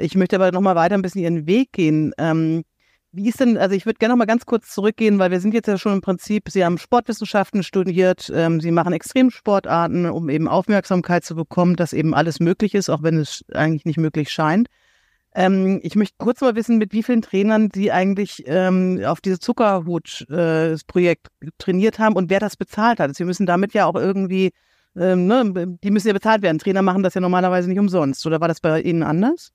[0.00, 2.12] Ich möchte aber noch mal weiter ein bisschen Ihren Weg gehen.
[2.18, 2.64] Ähm,
[3.12, 5.52] wie ist denn, also ich würde gerne noch mal ganz kurz zurückgehen, weil wir sind
[5.52, 10.46] jetzt ja schon im Prinzip, Sie haben Sportwissenschaften studiert, ähm, Sie machen Extremsportarten, um eben
[10.46, 14.68] Aufmerksamkeit zu bekommen, dass eben alles möglich ist, auch wenn es eigentlich nicht möglich scheint.
[15.34, 19.40] Ähm, ich möchte kurz mal wissen, mit wie vielen Trainern Sie eigentlich ähm, auf dieses
[19.40, 23.14] Zuckerhut-Projekt äh, trainiert haben und wer das bezahlt hat.
[23.16, 24.52] Sie müssen damit ja auch irgendwie,
[24.96, 26.58] ähm, ne, die müssen ja bezahlt werden.
[26.58, 28.26] Trainer machen das ja normalerweise nicht umsonst.
[28.26, 29.52] Oder war das bei Ihnen anders?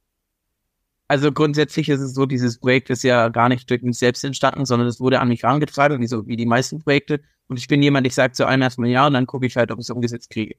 [1.08, 4.66] Also grundsätzlich ist es so, dieses Projekt ist ja gar nicht durch mich selbst entstanden,
[4.66, 7.22] sondern es wurde an mich herangetragen, wie, so, wie die meisten Projekte.
[7.48, 9.72] Und ich bin jemand, ich sage zu einem erstmal ja und dann gucke ich halt,
[9.72, 10.56] ob ich es umgesetzt kriege.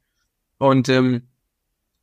[0.59, 1.28] Und ähm,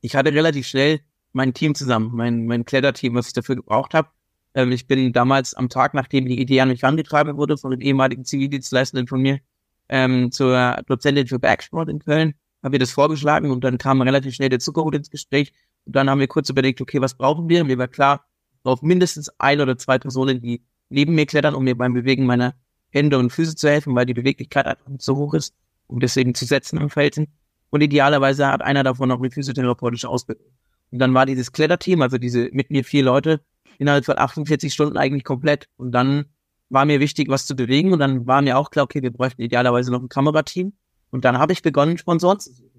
[0.02, 1.00] ich hatte relativ schnell
[1.32, 4.08] mein Team zusammen, mein, mein Kletterteam, was ich dafür gebraucht habe.
[4.54, 7.80] Ähm, ich bin damals am Tag, nachdem die Idee an mich herangetragen wurde, von den
[7.80, 9.40] ehemaligen Zivildienstleistenden von mir,
[9.88, 14.34] ähm, zur Dozentin für Bergsport in Köln, habe wir das vorgeschlagen und dann kam relativ
[14.34, 15.52] schnell der Zuckerhut ins Gespräch.
[15.84, 17.64] Und dann haben wir kurz überlegt, okay, was brauchen wir?
[17.64, 18.24] Mir war klar,
[18.64, 22.54] auf mindestens ein oder zwei Personen, die neben mir klettern, um mir beim Bewegen meiner
[22.90, 25.54] Hände und Füße zu helfen, weil die Beweglichkeit einfach nicht so hoch ist,
[25.86, 27.28] um deswegen zu setzen am Felsen.
[27.70, 30.46] Und idealerweise hat einer davon noch eine physiotherapeutische Ausbildung.
[30.92, 33.40] Und dann war dieses Kletterteam, also diese mit mir vier Leute,
[33.78, 35.68] innerhalb von 48 Stunden eigentlich komplett.
[35.76, 36.26] Und dann
[36.68, 37.92] war mir wichtig, was zu bewegen.
[37.92, 40.72] Und dann war mir auch klar, okay, wir bräuchten idealerweise noch ein Kamerateam.
[41.10, 42.70] Und dann habe ich begonnen, Sponsoren zu suchen.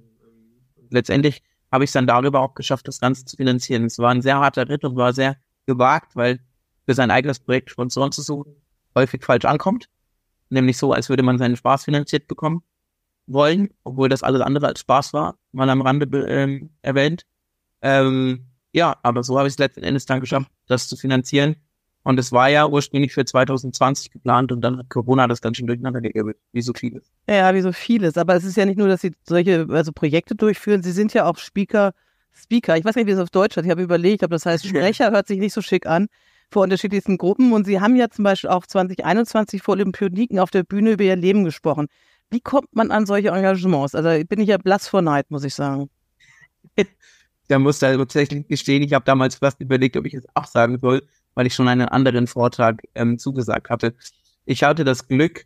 [0.89, 3.83] Letztendlich habe ich es dann darüber auch geschafft, das Ganze zu finanzieren.
[3.85, 6.39] Es war ein sehr harter Ritt und war sehr gewagt, weil
[6.85, 8.55] für sein eigenes Projekt Sponsoren zu suchen
[8.95, 9.87] häufig falsch ankommt.
[10.49, 12.63] Nämlich so, als würde man seinen Spaß finanziert bekommen
[13.27, 17.25] wollen, obwohl das alles andere als Spaß war, mal am Rande ähm, erwähnt.
[17.81, 21.55] Ähm, ja, aber so habe ich es letzten Endes dann geschafft, das zu finanzieren.
[22.03, 25.65] Und es war ja ursprünglich für 2020 geplant und dann hat Corona das ganz schön
[25.65, 27.11] durcheinander gewirbelt, wie so vieles.
[27.27, 28.15] Ja, wie so vieles.
[28.15, 31.25] Aber es ist ja nicht nur, dass Sie solche also Projekte durchführen, Sie sind ja
[31.25, 31.93] auch Speaker,
[32.35, 32.77] Speaker.
[32.77, 33.65] Ich weiß nicht, wie es auf Deutsch hat.
[33.65, 36.07] Ich habe überlegt, ob das heißt Sprecher, hört sich nicht so schick an,
[36.51, 37.53] vor unterschiedlichsten Gruppen.
[37.53, 41.15] Und Sie haben ja zum Beispiel auch 2021 vor Olympioniken auf der Bühne über Ihr
[41.15, 41.87] Leben gesprochen.
[42.29, 43.95] Wie kommt man an solche Engagements?
[43.95, 45.89] Also bin ich ja blass vor Neid, muss ich sagen.
[47.47, 50.79] da muss da tatsächlich gestehen, ich habe damals fast überlegt, ob ich es auch sagen
[50.79, 51.03] soll,
[51.35, 53.95] weil ich schon einen anderen Vortrag ähm, zugesagt hatte.
[54.45, 55.45] Ich hatte das Glück,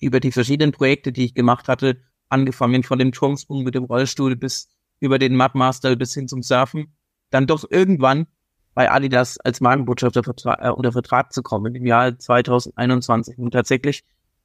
[0.00, 1.98] über die verschiedenen Projekte, die ich gemacht hatte,
[2.28, 4.68] angefangen von dem Turmsprung mit dem Rollstuhl bis
[5.00, 6.94] über den Mudmaster bis hin zum Surfen,
[7.30, 8.26] dann doch irgendwann
[8.74, 10.22] bei Adidas als Markenbotschafter
[10.60, 13.38] äh, unter Vertrag zu kommen im Jahr 2021.
[13.38, 14.04] Und tatsächlich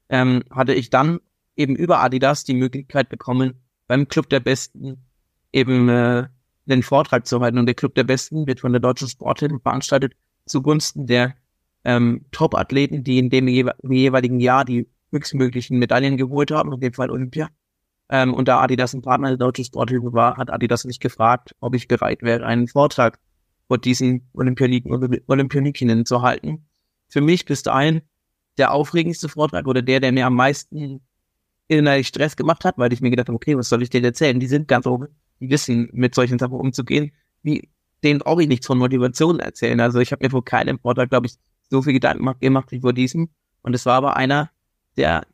[0.09, 1.19] ähm, hatte ich dann
[1.55, 5.05] eben über Adidas die Möglichkeit bekommen, beim Club der Besten
[5.53, 6.27] eben äh,
[6.65, 7.57] den Vortrag zu halten.
[7.57, 10.13] Und der Club der Besten wird von der Deutschen Sporthilfe veranstaltet
[10.45, 11.35] zugunsten der
[11.83, 16.93] ähm, Top-Athleten, die in dem jewe jeweiligen Jahr die höchstmöglichen Medaillen geholt haben, in dem
[16.93, 17.49] Fall Olympia.
[18.09, 21.75] Ähm, und da Adidas ein Partner der Deutschen Sporthilfe war, hat Adidas mich gefragt, ob
[21.75, 23.19] ich bereit wäre, einen Vortrag
[23.67, 26.67] vor diesen Olympioniken und Olympionikinnen zu halten.
[27.09, 28.01] Für mich bis dahin
[28.57, 31.01] der aufregendste Vortrag oder der, der mir am meisten
[31.67, 34.39] innerlich Stress gemacht hat, weil ich mir gedacht habe, okay, was soll ich dir erzählen?
[34.39, 35.07] Die sind ganz oben,
[35.39, 37.11] die wissen, mit solchen Sachen umzugehen.
[37.41, 37.69] Wie,
[38.03, 39.79] denen brauche ich nichts von Motivation erzählen.
[39.79, 41.35] Also ich habe mir vor keinem Vortrag, glaube ich,
[41.69, 43.29] so viel Gedanken gemacht wie vor diesem.
[43.63, 44.51] Und es war aber einer
[44.95, 45.25] der,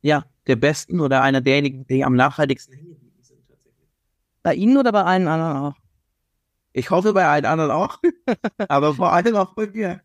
[0.00, 3.88] ja, der besten oder einer derjenigen, die am nachhaltigsten hängen sind tatsächlich.
[4.42, 5.74] Bei Ihnen oder bei allen anderen auch?
[6.72, 7.98] Ich hoffe bei allen anderen auch,
[8.68, 10.00] aber vor allem auch bei mir.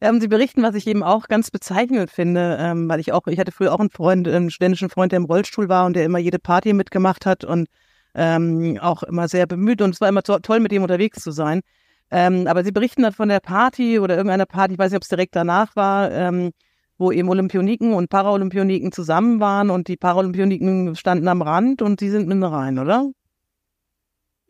[0.00, 3.38] Ähm, Sie berichten, was ich eben auch ganz bezeichnend finde, ähm, weil ich auch, ich
[3.38, 6.18] hatte früher auch einen Freund, einen ständischen Freund, der im Rollstuhl war und der immer
[6.18, 7.68] jede Party mitgemacht hat und
[8.14, 11.30] ähm, auch immer sehr bemüht und es war immer to toll, mit ihm unterwegs zu
[11.30, 11.60] sein.
[12.10, 15.02] Ähm, aber Sie berichten dann von der Party oder irgendeiner Party, ich weiß nicht, ob
[15.02, 16.50] es direkt danach war, ähm,
[17.02, 22.08] wo eben Olympioniken und Paralympioniken zusammen waren und die Paralympioniken standen am Rand und Sie
[22.08, 23.10] sind mit rein, oder?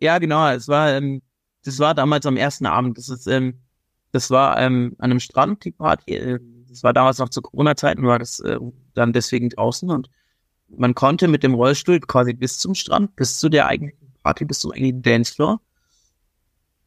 [0.01, 0.49] Ja, genau.
[0.51, 1.23] Es war, ähm,
[1.65, 2.99] das war damals am ersten Abend.
[2.99, 3.55] Das ist, ähm,
[4.12, 6.15] das war ähm, an einem Strand, die Party.
[6.15, 6.38] Äh,
[6.69, 8.59] das war damals noch zu Corona-Zeiten, war das äh,
[8.95, 10.11] dann deswegen draußen und
[10.69, 14.61] man konnte mit dem Rollstuhl quasi bis zum Strand, bis zu der eigentlichen Party, bis
[14.61, 15.61] zum eigentlichen Dancefloor.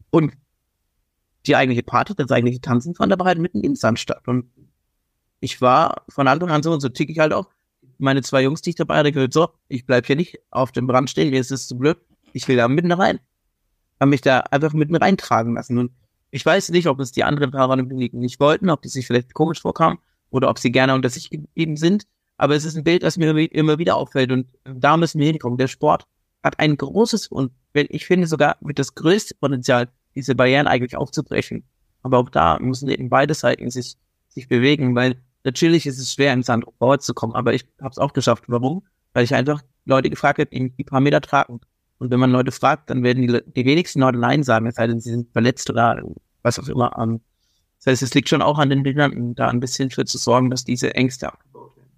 [0.10, 0.34] Und
[1.46, 4.28] die eigentliche Party, das eigentliche Tanzen fand aber halt mitten im Sand statt.
[4.28, 4.50] Und
[5.46, 7.48] ich war von Anfang an so, und so tick ich halt auch,
[7.98, 10.88] meine zwei Jungs, die ich dabei hatte, gesagt, so, ich bleib hier nicht auf dem
[10.88, 11.98] Brand stehen, mir ist es zu blöd,
[12.34, 13.20] ich will da mitten rein.
[14.00, 15.78] Haben mich da einfach mitten reintragen lassen.
[15.78, 15.92] Und
[16.32, 19.62] ich weiß nicht, ob es die anderen Paralympioniken nicht wollten, ob die sich vielleicht komisch
[19.62, 20.00] vorkamen
[20.32, 22.06] oder ob sie gerne unter sich geblieben sind.
[22.38, 25.58] Aber es ist ein Bild, das mir immer wieder auffällt und da müssen wir hinkommen.
[25.58, 26.06] Der Sport
[26.44, 31.64] hat ein großes und ich finde sogar mit das größte Potenzial, diese Barrieren eigentlich aufzubrechen.
[32.04, 33.96] Aber auch da müssen eben beide Seiten sich,
[34.28, 36.66] sich bewegen, weil natürlich ist es schwer, im Sand
[37.00, 38.44] zu kommen, aber ich habe es auch geschafft.
[38.48, 38.84] Warum?
[39.14, 41.62] Weil ich einfach Leute gefragt habe, die ein paar Meter tragen.
[42.00, 44.88] Und wenn man Leute fragt, dann werden die, die wenigsten Leute Nein sagen, es sei
[44.88, 46.02] denn, sie sind verletzt oder
[46.42, 47.22] was auch immer an.
[47.80, 50.50] Das heißt, es liegt schon auch an den Bildern, da ein bisschen für zu sorgen,
[50.50, 51.92] dass diese Ängste abgebaut werden.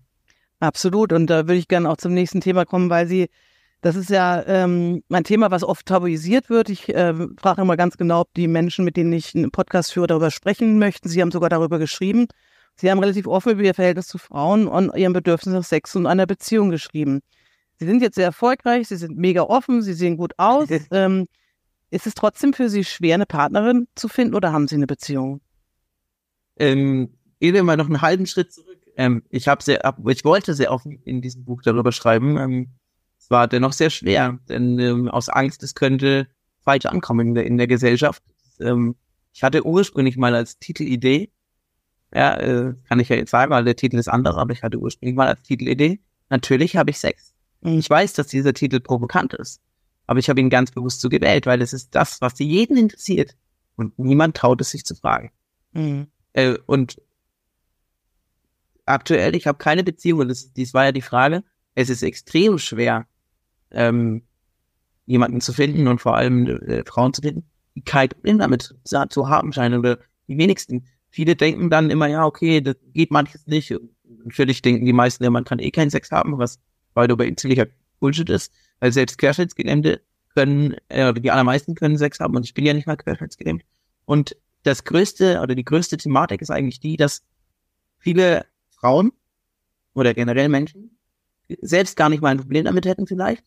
[0.60, 1.13] Absolut.
[1.13, 3.29] Und da würde ich gerne auch zum nächsten Thema kommen, weil Sie,
[3.81, 6.69] das ist ja ähm, ein Thema, was oft tabuisiert wird.
[6.69, 10.07] Ich äh, frage immer ganz genau, ob die Menschen, mit denen ich einen Podcast führe,
[10.07, 11.10] darüber sprechen möchten.
[11.10, 12.27] Sie haben sogar darüber geschrieben.
[12.79, 16.05] Sie haben relativ offen über Ihr Verhältnis zu Frauen und Ihrem Bedürfnis nach Sex und
[16.05, 17.21] einer Beziehung geschrieben.
[17.79, 20.69] Sie sind jetzt sehr erfolgreich, Sie sind mega offen, Sie sehen gut aus.
[20.91, 21.27] ähm,
[21.89, 25.41] ist es trotzdem für Sie schwer, eine Partnerin zu finden oder haben Sie eine Beziehung?
[26.57, 28.77] Ähm, gehen wir mal noch einen halben Schritt zurück.
[28.95, 32.37] Ähm, ich habe sehr, ich wollte sehr offen in diesem Buch darüber schreiben.
[32.37, 32.69] Ähm,
[33.19, 36.27] es war dennoch sehr schwer, denn ähm, aus Angst, es könnte
[36.61, 38.21] falsch ankommen in der, in der Gesellschaft.
[38.59, 38.95] Ähm,
[39.33, 41.31] ich hatte ursprünglich mal als Titelidee,
[42.13, 44.77] ja, äh, kann ich ja jetzt sagen, weil der Titel ist anders, aber ich hatte
[44.77, 47.33] ursprünglich mal als Titelidee, natürlich habe ich Sex.
[47.61, 49.61] Ich weiß, dass dieser Titel provokant ist,
[50.05, 53.35] aber ich habe ihn ganz bewusst so gewählt, weil es ist das, was jeden interessiert
[53.75, 55.31] und niemand traut es sich zu fragen.
[55.73, 56.07] Mhm.
[56.33, 57.01] Äh, und
[58.85, 61.43] aktuell, ich habe keine Beziehung, das, dies war ja die Frage,
[61.75, 63.05] es ist extrem schwer,
[63.71, 64.23] ähm,
[65.05, 69.29] jemanden zu finden und vor allem äh, Frauen zu finden, die kein Problem damit zu
[69.29, 70.85] haben scheinen oder die wenigsten.
[71.17, 73.73] Viele denken dann immer, ja, okay, das geht manches nicht.
[74.23, 76.60] Natürlich denken die meisten, ja, man kann eh keinen Sex haben, was
[76.93, 77.65] weil bei ziemlicher
[77.99, 80.03] Bullshit ist, weil selbst Querschnittsgelähmte
[80.36, 83.63] können, äh, die allermeisten können Sex haben und ich bin ja nicht mal querschnittsgelähmt.
[84.06, 87.23] Und das größte oder die größte Thematik ist eigentlich die, dass
[87.97, 89.12] viele Frauen
[89.95, 90.99] oder generell Menschen
[91.62, 93.43] selbst gar nicht mal ein Problem damit hätten vielleicht,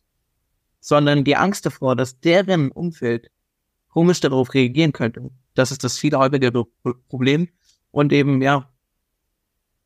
[0.81, 3.31] sondern die Angst davor, dass deren Umfeld
[3.87, 5.31] komisch darauf reagieren könnte.
[5.53, 6.65] Das ist das viel häufigere
[7.07, 7.47] Problem.
[7.91, 8.69] Und eben, ja,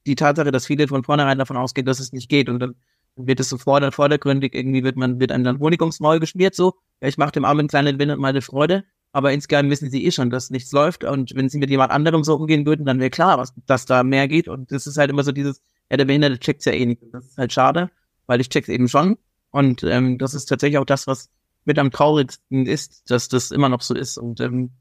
[0.06, 2.50] die Tatsache, dass viele von vornherein davon ausgehen, dass es nicht geht.
[2.50, 2.76] Und dann
[3.16, 5.80] wird es so vordergründig, irgendwie wird man, wird einem dann Honig
[6.20, 9.90] geschmiert, so, ja, ich mache dem armen kleinen Wind mal eine Freude, aber insgeheim wissen
[9.90, 11.04] sie eh schon, dass nichts läuft.
[11.06, 14.04] Und wenn sie mit jemand anderem so umgehen würden, dann wäre klar, was, dass da
[14.04, 14.48] mehr geht.
[14.48, 17.02] Und das ist halt immer so dieses, ja, der Behinderte checkt's ja eh nicht.
[17.02, 17.90] Und das ist halt schade,
[18.28, 19.18] weil ich check's eben schon.
[19.52, 21.30] Und ähm, das ist tatsächlich auch das, was
[21.64, 24.18] mit am traurigsten ist, dass das immer noch so ist.
[24.18, 24.72] Und ähm,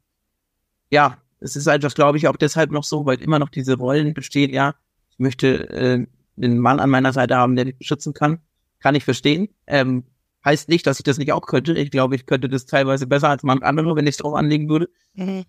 [0.90, 4.14] ja, es ist einfach, glaube ich, auch deshalb noch so, weil immer noch diese Rollen
[4.14, 4.74] bestehen, ja,
[5.10, 8.40] ich möchte äh, einen Mann an meiner Seite haben, der mich beschützen kann.
[8.80, 9.48] Kann ich verstehen.
[9.66, 10.04] Ähm,
[10.44, 11.72] heißt nicht, dass ich das nicht auch könnte.
[11.74, 14.68] Ich glaube, ich könnte das teilweise besser als manch andere, wenn ich es drauf anlegen
[14.68, 14.90] würde.
[15.14, 15.44] Mhm.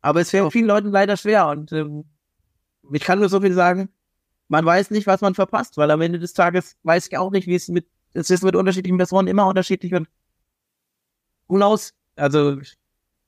[0.00, 1.48] Aber es wäre vielen Leuten leider schwer.
[1.48, 2.04] Und ähm,
[2.92, 3.90] ich kann nur so viel sagen,
[4.48, 7.46] man weiß nicht, was man verpasst, weil am Ende des Tages weiß ich auch nicht,
[7.46, 10.08] wie es mit es ist mit unterschiedlichen Personen immer unterschiedlich und
[11.46, 12.58] unaus, also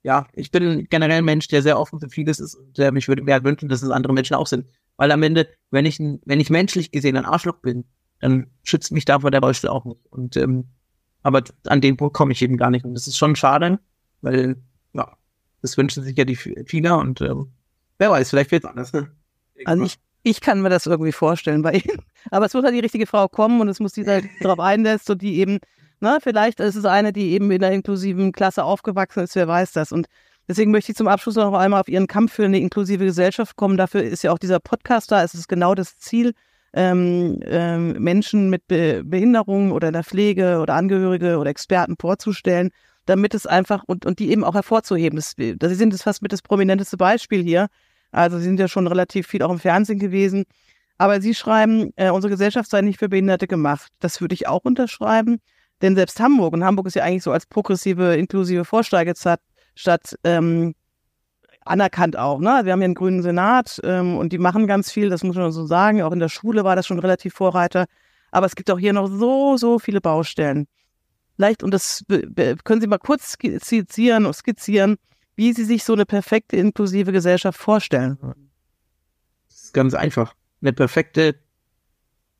[0.03, 3.07] ja, ich bin generell ein Mensch, der sehr offen für vieles ist und der mich
[3.07, 4.65] würde mehr wünschen, dass es andere Menschen auch sind.
[4.97, 7.85] Weil am Ende, wenn ich, wenn ich menschlich gesehen ein Arschloch bin,
[8.19, 10.05] dann schützt mich davor der Rollstuhl auch nicht.
[10.09, 10.65] Und ähm,
[11.23, 12.85] aber an den Punkt komme ich eben gar nicht.
[12.85, 13.79] Und das ist schon schade,
[14.21, 14.57] weil
[14.93, 15.15] ja,
[15.61, 17.51] das wünschen sich ja die viele und ähm,
[17.97, 18.93] wer weiß, vielleicht wird es anders.
[18.93, 19.11] Ne?
[19.65, 21.99] Also ich, ich kann mir das irgendwie vorstellen bei ihm.
[22.31, 25.09] Aber es muss halt die richtige Frau kommen und es muss die halt darauf einlässt
[25.09, 25.59] und die eben,
[26.01, 29.71] na, vielleicht ist es eine, die eben in einer inklusiven Klasse aufgewachsen ist, wer weiß
[29.71, 29.91] das.
[29.91, 30.07] Und
[30.47, 33.77] deswegen möchte ich zum Abschluss noch einmal auf Ihren Kampf für eine inklusive Gesellschaft kommen.
[33.77, 35.23] Dafür ist ja auch dieser Podcast da.
[35.23, 36.33] Es ist genau das Ziel,
[36.73, 42.69] ähm, ähm, Menschen mit Be Behinderungen oder in der Pflege oder Angehörige oder Experten vorzustellen,
[43.05, 45.17] damit es einfach und, und die eben auch hervorzuheben.
[45.17, 47.67] Das, das sind das fast mit das prominenteste Beispiel hier
[48.11, 50.45] also sie sind ja schon relativ viel auch im Fernsehen gewesen.
[50.97, 53.91] Aber Sie schreiben, äh, unsere Gesellschaft sei nicht für Behinderte gemacht.
[53.99, 55.39] Das würde ich auch unterschreiben.
[55.81, 59.41] Denn selbst Hamburg, und Hamburg ist ja eigentlich so als progressive, inklusive Vorsteigerstadt
[59.73, 60.75] Stadt, ähm,
[61.65, 62.39] anerkannt auch.
[62.39, 62.61] Ne?
[62.63, 65.51] Wir haben hier einen grünen Senat ähm, und die machen ganz viel, das muss man
[65.51, 66.01] so sagen.
[66.01, 67.85] Auch in der Schule war das schon relativ Vorreiter.
[68.31, 70.67] Aber es gibt auch hier noch so, so viele Baustellen.
[71.35, 72.03] Vielleicht, und das
[72.63, 74.97] können Sie mal kurz skizzieren, skizzieren
[75.35, 78.17] wie Sie sich so eine perfekte inklusive Gesellschaft vorstellen.
[79.49, 80.35] Das ist ganz einfach.
[80.61, 81.35] Eine perfekte,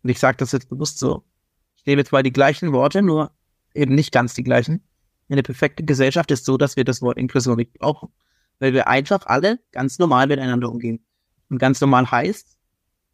[0.03, 1.23] und ich sage das jetzt bewusst so,
[1.81, 3.31] ich nehme jetzt mal die gleichen Worte, nur
[3.73, 4.83] eben nicht ganz die gleichen.
[5.29, 8.09] Eine perfekte Gesellschaft ist so, dass wir das Wort Inklusion nicht brauchen,
[8.59, 11.03] weil wir einfach alle ganz normal miteinander umgehen.
[11.49, 12.55] Und ganz normal heißt,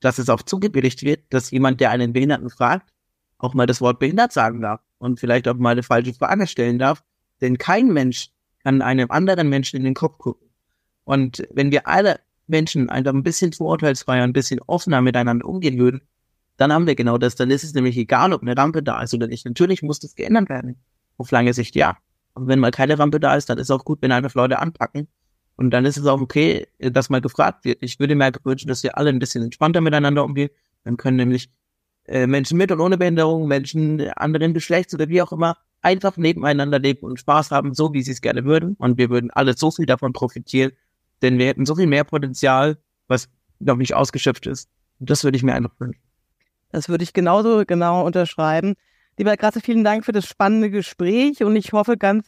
[0.01, 2.91] dass es auch zugebilligt wird, dass jemand, der einen Behinderten fragt,
[3.37, 6.77] auch mal das Wort behindert sagen darf und vielleicht auch mal eine falsche Frage stellen
[6.77, 7.03] darf.
[7.39, 8.31] Denn kein Mensch
[8.65, 10.49] an einem anderen Menschen in den Kopf gucken.
[11.05, 16.01] Und wenn wir alle Menschen einfach ein bisschen vorurteilsfreier, ein bisschen offener miteinander umgehen würden,
[16.57, 17.35] dann haben wir genau das.
[17.35, 19.45] Dann ist es nämlich egal, ob eine Rampe da ist oder nicht.
[19.45, 20.75] Natürlich muss das geändert werden.
[21.17, 21.97] Auf lange Sicht ja.
[22.33, 25.07] Aber wenn mal keine Rampe da ist, dann ist auch gut, wenn einfach Leute anpacken.
[25.55, 27.81] Und dann ist es auch okay, dass mal gefragt wird.
[27.81, 30.49] Ich würde mir wünschen, dass wir alle ein bisschen entspannter miteinander umgehen.
[30.83, 31.49] Dann können nämlich
[32.05, 36.79] äh, Menschen mit und ohne Behinderung, Menschen anderen Geschlechts oder wie auch immer einfach nebeneinander
[36.79, 38.75] leben und Spaß haben, so wie sie es gerne würden.
[38.77, 40.71] Und wir würden alle so viel davon profitieren,
[41.21, 44.69] denn wir hätten so viel mehr Potenzial, was noch nicht ausgeschöpft ist.
[44.99, 46.06] Und das würde ich mir einfach wünschen.
[46.71, 48.75] Das würde ich genauso genau unterschreiben.
[49.17, 52.27] Lieber Grasse, vielen Dank für das spannende Gespräch und ich hoffe ganz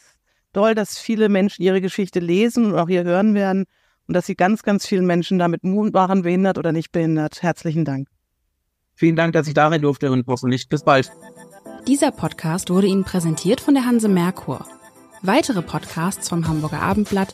[0.54, 3.66] doll, dass viele Menschen ihre Geschichte lesen und auch hier hören werden
[4.08, 7.44] und dass sie ganz, ganz vielen Menschen damit Mut machen, behindert oder nicht behindert.
[7.44, 8.08] Herzlichen Dank.
[8.96, 11.12] Vielen Dank, dass ich da rein durfte und hoffentlich bis bald.
[11.88, 14.66] Dieser Podcast wurde Ihnen präsentiert von der Hanse Merkur.
[15.22, 17.34] Weitere Podcasts vom Hamburger Abendblatt